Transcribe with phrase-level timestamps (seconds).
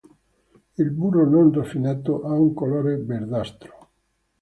[0.81, 3.89] Il burro non raffinato ha un colore verdastro.